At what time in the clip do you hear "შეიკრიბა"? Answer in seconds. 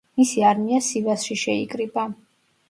1.43-2.09